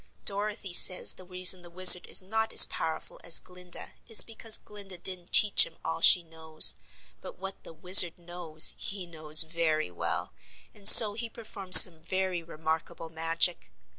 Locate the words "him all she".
5.63-6.23